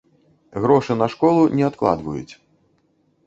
[0.63, 2.33] Грошы на школу не адкладваюць.